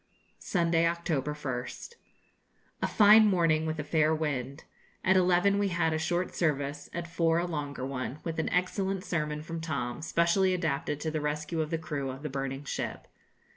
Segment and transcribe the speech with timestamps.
[0.39, 1.93] Sunday, October 1st.
[2.81, 4.63] A fine morning, with a fair wind.
[5.03, 9.03] At eleven we had a short service, at four a longer one, with an excellent
[9.03, 13.05] sermon from Tom, specially adapted to the rescue of the crew of the burning ship.